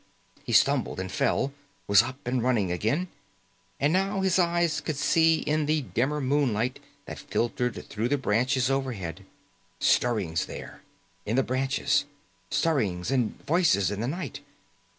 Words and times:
He 0.43 0.51
stumbled 0.51 0.99
and 0.99 1.11
fell, 1.11 1.53
was 1.85 2.01
up 2.01 2.25
and 2.25 2.41
running 2.41 2.71
again. 2.71 3.07
And 3.79 3.93
now 3.93 4.21
his 4.21 4.39
eyes 4.39 4.81
could 4.81 4.95
see 4.95 5.41
in 5.41 5.67
the 5.67 5.81
dimmer 5.83 6.19
moonlight 6.19 6.79
that 7.05 7.19
filtered 7.19 7.87
through 7.87 8.07
the 8.09 8.17
branches 8.17 8.71
overhead. 8.71 9.27
Stirrings 9.79 10.47
there, 10.47 10.81
in 11.27 11.35
the 11.35 11.43
branches. 11.43 12.05
Stirrings 12.49 13.11
and 13.11 13.37
voices 13.45 13.91
in 13.91 14.01
the 14.01 14.07
night. 14.07 14.39